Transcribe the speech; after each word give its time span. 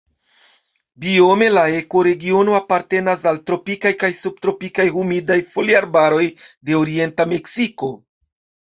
Biome 1.03 1.49
la 1.55 1.65
ekoregiono 1.81 2.57
apartenas 2.61 3.29
al 3.33 3.39
tropikaj 3.51 3.93
kaj 4.07 4.11
subtropikaj 4.23 4.89
humidaj 4.99 5.41
foliarbaroj 5.55 6.27
de 6.35 6.83
orienta 6.85 7.33
Meksiko. 7.39 7.97